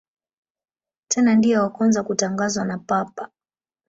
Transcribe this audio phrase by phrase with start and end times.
[1.07, 3.31] Tena ndiye wa kwanza kutangazwa na Papa.